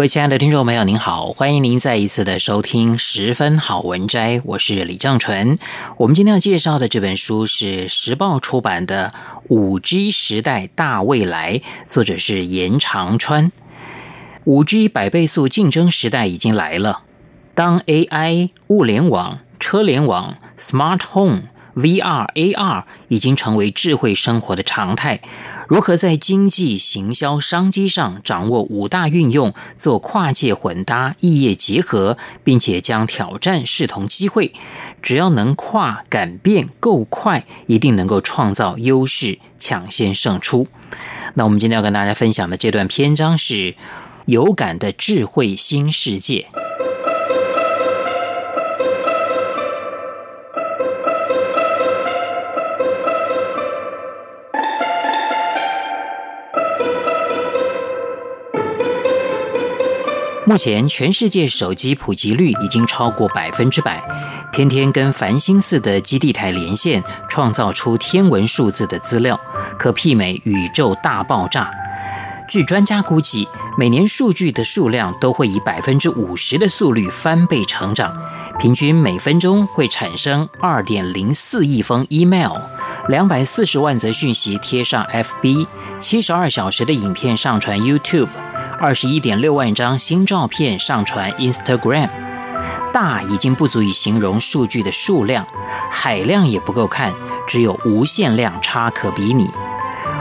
[0.00, 5.58] 各位亲爱的听众朋友，您好，欢迎您再一次的收听《十分好文摘》，我是李正纯。
[5.98, 9.12] 我们今天要介绍的这本书是时报出版的
[9.48, 13.52] 《五 G 时代大未来》，作者是严长川。
[14.44, 17.00] 五 G 百倍速竞争时代已经来了，
[17.54, 21.42] 当 AI、物联网、车联网、Smart Home、
[21.80, 25.20] VR、AR 已经成为智慧生活的常态。
[25.68, 34.52] 如何在经济、行销、商机上掌握五大运用，做跨界混搭、异业结合，并且将挑战视同机会？
[35.00, 40.66] 只要能跨、敢变、够快，一定能够创造优势，抢先胜出。
[41.34, 43.76] 那我们今天要跟大家分享的这段篇章是
[44.26, 46.48] 有感的智慧新世界。
[60.50, 64.02] 目前，全世界手机普及率已经超过百分之百，
[64.50, 69.40] 天天跟繁星似的基地台连线，创造出天文数字的资料，
[69.78, 71.70] 可媲美宇宙大爆炸。
[72.48, 73.46] 据专家估计，
[73.78, 78.12] 每年数据的数量都会以百分之五十的速率翻倍成长，
[78.58, 82.56] 平均每分钟会产生二点零四亿封 email，
[83.06, 85.68] 两百四十万则讯息贴上 FB，
[86.00, 88.26] 七十二小时的影片上传 YouTube。
[88.80, 92.08] 二十一点六万张新照片上传 Instagram，
[92.94, 95.46] 大已经不足以形容数据的数量，
[95.90, 97.12] 海量也不够看，
[97.46, 99.50] 只有无限量差可比拟。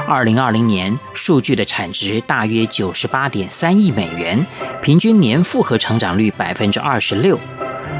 [0.09, 4.45] 二零二零年数据的产值大约九十八点三亿美元，
[4.81, 7.39] 平均年复合成长率百分之二十六。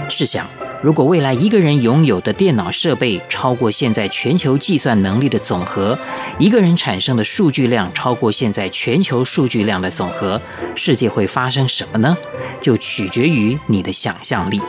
[0.09, 0.46] 试想。
[0.81, 5.97] 如果未来一个人拥有的电脑设备超过现在全球计算能力的总和，
[6.38, 10.41] 一个人产生的数据量超过现在全球数据量的总和，
[10.75, 12.17] 世界会发生什么呢？
[12.62, 14.62] 就取决于你的想象力。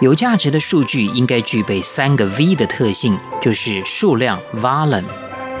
[0.00, 5.04] 有价值的数据应该具备三个 V 的特性，就是数量 （volume）、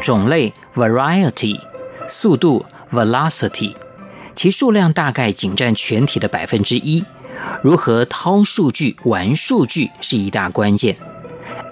[0.00, 1.58] 种类 （variety）、
[2.08, 3.74] 速度 （velocity）。
[4.34, 7.04] 其数量大概仅占全体的百分之一。
[7.62, 11.11] 如何掏数据、玩数据是一大关键。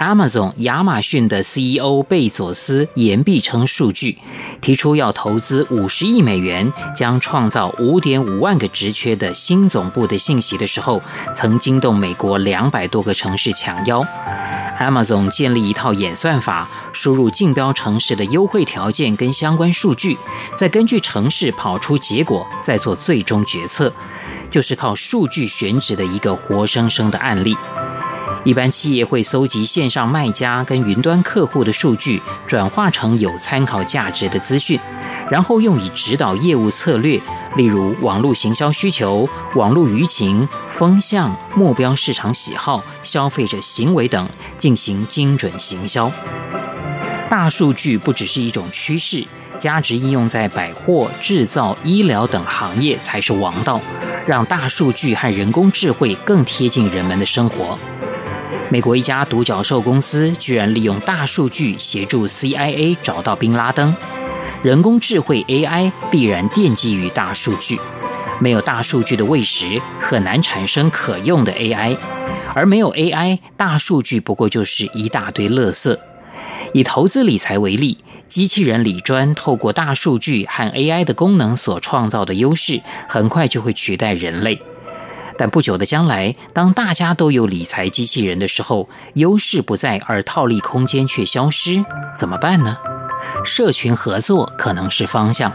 [0.01, 4.17] Amazon 亚马逊的 CEO 贝佐斯言必称数据，
[4.63, 11.03] 提出要投资五十亿美元，将创造五点五万个职缺的新总部的信息的时候，
[11.35, 14.03] 曾惊动美国两百多个城市抢邀。
[14.81, 20.17] Amazon 建立一套演算法，输入竞标城市的优惠条件跟相关数据，
[20.55, 23.93] 再根据城市跑出结果，再做最终决策。
[24.51, 27.55] 就是靠数据选址的一个活生生的案例。
[28.45, 34.81] 一般企业会搜集线上卖家跟云端客户的数据，转化成有参考价值的资讯，
[35.31, 37.21] 然后用以指导业务策略，
[37.57, 44.27] 例如网络行销需求、网络舆情、风向、目标市场喜好、消费者行为等，
[44.57, 46.11] 进行精准行销。
[47.29, 49.25] 大数据不只是一种趋势。
[49.59, 53.79] 价值应用在百货、制造、医疗等行业才是王道，
[54.27, 57.79] 让大数据和人工智慧更贴近人们的生活。
[58.73, 63.93] 美国一家独角兽公司居然利用大数据协助 CIA 找到宾拉登。
[64.63, 67.81] 人工智慧 AI 必然奠基于大数据，
[68.39, 71.97] 没有大数据的喂食，很难产生可用的 AI，
[72.55, 75.99] 而没有 AI，大数据不过就是一大堆垃圾。
[76.73, 77.99] 以投资理财为例。
[78.29, 84.63] 机器人理专透过大数据和 AI 的功能所创造的优势，很快就会取代人类。
[85.41, 91.83] 但不久的将来，当大家都有理财机器人的时候，优势不在，而套利空间却消失，
[92.15, 92.77] 怎么办呢？
[93.43, 95.51] 社群合作可能是方向。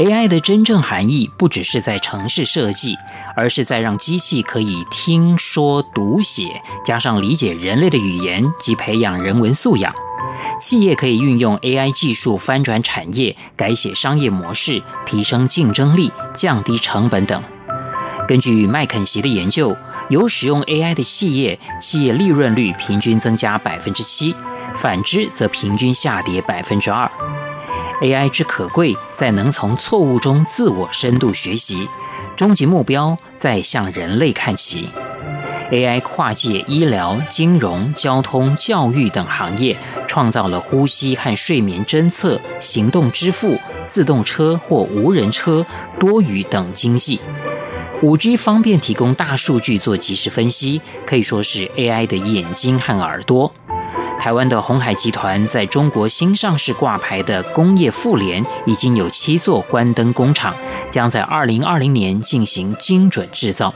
[0.00, 2.96] AI 的真正含义不只是在城市设计，
[3.36, 9.94] 而是在让机器可以听说读写，加上理解人类的语言及培养人文素养。
[10.60, 17.40] 企业可以运用 AI 技术翻转产业、改写商业模式、提升竞争力、降低成本等。
[18.26, 19.76] 根据麦肯锡的研究，
[20.08, 24.34] 有使用 AI 的企业，企业利润率平均增加百分之七，
[24.74, 27.10] 反之则平均下跌百分之二。
[28.00, 31.88] AI 之可贵，在能从错误中自我深度学习，
[32.34, 34.88] 终极目标在向人类看齐。
[35.70, 45.64] AI 跨界医疗、金融、交通、教育等行业，创造了呼吸和睡眠侦测、行动支付、自动车或无人车、
[45.98, 47.18] 多语等经济。
[48.02, 53.52] 5G 方便提供大数据做即时分析，可以说是 AI 的眼睛和耳朵。
[54.18, 60.54] 台湾的鸿海集团在中国新上市挂牌的工业富联已经有七座关灯工厂，
[60.90, 63.74] 将在2020年进行精准制造。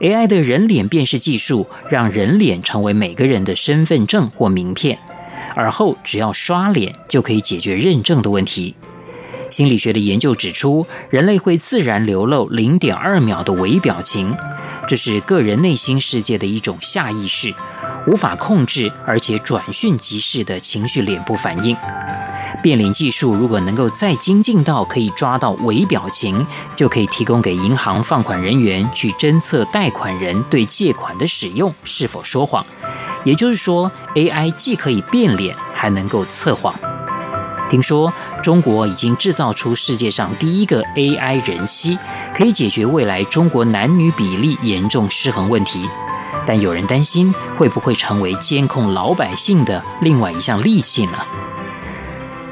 [0.00, 4.98] AI 的人脸辨识技术让人脸成为每个人的身份证或名片，
[5.54, 8.74] 而后只要刷脸就可以解决认证的问题。
[9.56, 14.36] 心理学的研究指出，人类会自然流露零点二秒的微表情，
[14.86, 17.54] 这是个人内心世界的一种下意识，
[18.06, 21.74] 无法控制而且转瞬即逝的情绪脸部反应。
[22.62, 32.62] 变脸技术如果能够再精进到可以抓到微表情，就可以提供给银行放款人员去侦测贷款人对借款的使用是否说谎。
[33.24, 36.78] 也就是说，AI 既可以变脸，还能够测谎。
[37.68, 41.98] 听说中国已经制造出世界上第一个 AI 人妻，
[42.34, 45.88] 可以解决未来中国男女比例严重失衡问题。
[46.46, 51.18] 但有人担心，会不会成为监控老百姓的另外一项利器呢？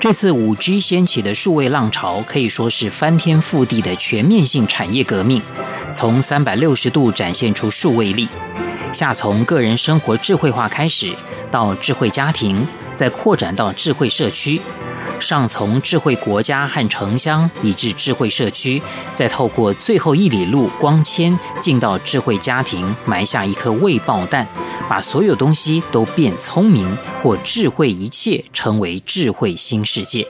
[0.00, 5.40] 这次 5G 掀起的数位浪潮可以说是翻天覆地的全面性产业革命，
[5.92, 8.28] 从三百六十度展现出数位力。
[8.92, 11.14] 下从个人生活智慧化开始，
[11.50, 14.60] 到智慧家庭，再扩展到智慧社区。
[15.24, 18.80] 上从智慧国家和城乡，以至智慧社区，
[19.14, 24.46] 再透过最后一里路光纤进到智慧家庭，埋下一颗未爆弹，
[24.86, 30.26] 把所有东西都变聪明，或智慧一切成为智慧新世界。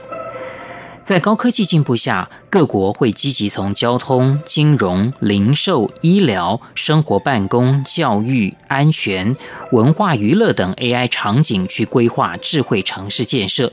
[1.02, 9.37] 在高科技进步下，各国会积极从交通、金融、零售、医疗、生活办公、教育、安全、
[9.73, 13.70] 文化娱乐等 AI 场景去规划智慧城市建设。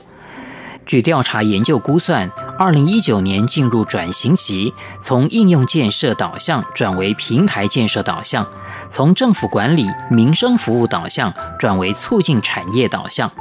[0.92, 8.46] 据调查研究估算，二零一九年进入转型期，从应用建设导向转为平台建设导向，
[8.90, 13.32] 从政府管理、民生服务导向转为促进产业导向。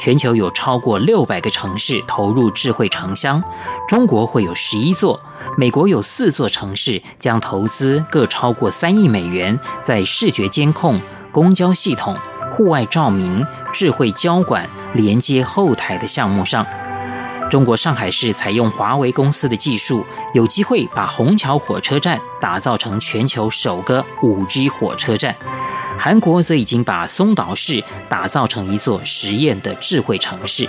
[0.00, 3.44] 全球有超过六百个城市投入智慧城乡，
[3.86, 5.20] 中国会有十一座，
[5.58, 10.98] 美国有四座城市将投资各超过三亿美元在视觉监控、
[11.30, 12.16] 公交系统。
[12.52, 16.64] 户外照明、智慧交管、连接后台的项目上，
[17.48, 20.04] 中国上海市采用华为公司的技术，
[20.34, 25.34] 有机会把虹桥火车站打造成全球首个 5G 火车站。
[25.96, 30.68] 韩国则已经把松岛市打造成一座实验的智慧城市。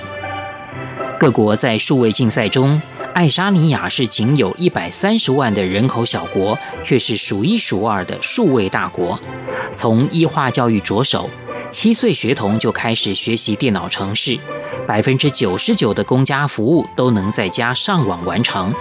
[1.19, 2.79] 各国在数位竞赛中，
[3.13, 9.19] 爱沙尼亚是仅有一百三十万的人口小国，却是数一数二的数位大国。
[9.71, 11.27] 从医化教育着手。
[11.71, 14.37] 七岁学童就开始学习电脑程式，
[14.87, 18.73] 百分之九十九的公家服务都能在家上网完成。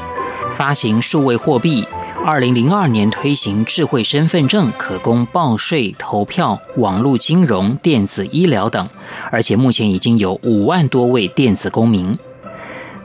[0.52, 1.86] 发行数位货币，
[2.24, 8.88] 二零零二年推行智慧身份证，可供报税、投票、网络金融、电子医疗等，
[9.30, 12.16] 而且目前已经有五万多位电子公民。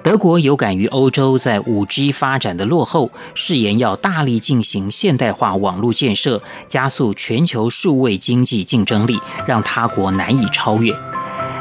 [0.03, 10.91] 德国有感于欧洲在 5G 发展的落后，誓言要大力进行现代化网络建设，加速全球数位经济竞争力，让他国难以超越。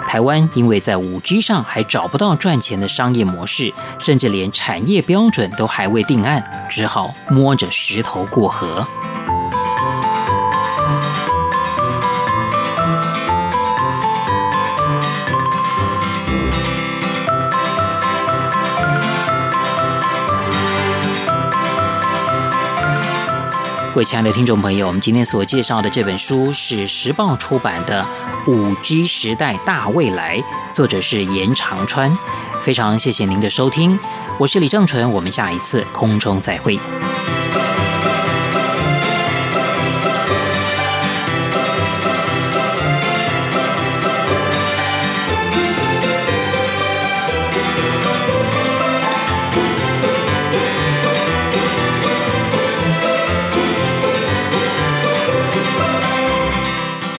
[0.09, 8.87] 台湾因为在 5G 上还找不到赚钱的商业模式，甚至连产业标准都还未定案，只好摸着石头过河。
[23.92, 28.06] 各位亲爱的听众朋友，我们今天所介绍的这本书是时报出版的
[28.50, 30.38] 《五 G 时代大未来》，
[30.73, 32.16] 作者是严长川。
[32.62, 33.99] 非常谢谢您的收听，
[34.38, 36.78] 我是李正淳，我们下一次空中再会。